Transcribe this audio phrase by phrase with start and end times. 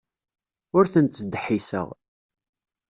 [0.77, 1.87] Ur ten-ttdeḥḥiseɣ.